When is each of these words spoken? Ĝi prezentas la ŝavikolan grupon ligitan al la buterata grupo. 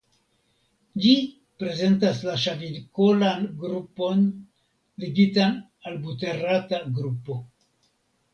Ĝi 1.01 1.09
prezentas 1.63 2.21
la 2.29 2.33
ŝavikolan 2.43 3.45
grupon 3.65 4.25
ligitan 5.05 5.55
al 5.85 5.95
la 5.97 6.03
buterata 6.09 6.83
grupo. 6.99 7.39